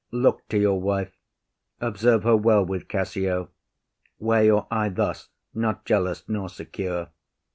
Look 0.11 0.47
to 0.49 0.57
your 0.57 0.81
wife; 0.81 1.15
observe 1.79 2.23
her 2.23 2.35
well 2.35 2.65
with 2.65 2.87
Cassio; 2.87 3.49
Wear 4.17 4.43
your 4.43 4.67
eye 4.71 4.89
thus, 4.89 5.29
not 5.53 5.85
jealous 5.85 6.23
nor 6.27 6.49
secure. 6.49 7.09